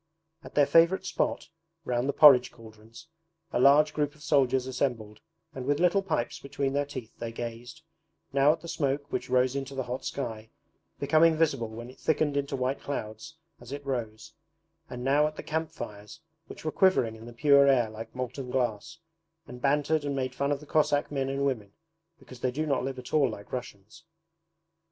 At 0.43 0.55
their 0.55 0.65
favourite 0.65 1.05
spot, 1.05 1.49
round 1.85 2.09
the 2.09 2.13
porridge 2.13 2.49
cauldrons, 2.51 3.07
a 3.53 3.59
large 3.59 3.93
group 3.93 4.15
of 4.15 4.23
soldiers 4.23 4.65
assembled 4.65 5.21
and 5.53 5.63
with 5.67 5.79
little 5.79 6.01
pipes 6.01 6.39
between 6.39 6.73
their 6.73 6.87
teeth 6.87 7.13
they 7.19 7.31
gazed, 7.31 7.83
now 8.33 8.51
at 8.51 8.61
the 8.61 8.67
smoke 8.67 9.11
which 9.11 9.29
rose 9.29 9.55
into 9.55 9.75
the 9.75 9.83
hot 9.83 10.03
sky, 10.03 10.49
becoming 10.99 11.37
visible 11.37 11.67
when 11.69 11.91
it 11.91 11.99
thickened 11.99 12.35
into 12.35 12.55
white 12.55 12.81
clouds 12.81 13.37
as 13.59 13.71
it 13.71 13.85
rose, 13.85 14.33
and 14.89 15.03
now 15.03 15.27
at 15.27 15.35
the 15.35 15.43
camp 15.43 15.69
fires 15.69 16.19
which 16.47 16.65
were 16.65 16.71
quivering 16.71 17.15
in 17.15 17.27
the 17.27 17.31
pure 17.31 17.67
air 17.67 17.87
like 17.91 18.15
molten 18.15 18.49
glass, 18.49 18.97
and 19.45 19.61
bantered 19.61 20.03
and 20.03 20.15
made 20.15 20.33
fun 20.33 20.51
of 20.51 20.59
the 20.59 20.65
Cossack 20.65 21.11
men 21.11 21.29
and 21.29 21.45
women 21.45 21.73
because 22.17 22.39
they 22.39 22.49
do 22.49 22.65
not 22.65 22.83
live 22.83 22.97
at 22.97 23.13
all 23.13 23.29
like 23.29 23.51
Russians. 23.53 24.03